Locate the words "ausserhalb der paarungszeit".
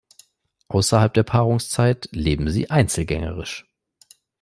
0.69-2.09